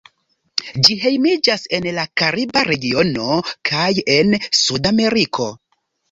[0.85, 3.35] Ĝi hejmiĝas en la kariba regiono
[3.71, 5.47] kaj en Sudameriko.